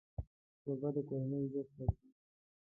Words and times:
کوربه 0.61 0.89
د 0.95 0.97
کورنۍ 1.07 1.39
عزت 1.45 1.67
ساتي. 1.75 2.07